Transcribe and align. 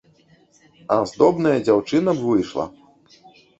Аздобная 0.95 1.53
дзяўчына 1.69 2.17
б 2.17 2.33
выйшла. 2.33 2.69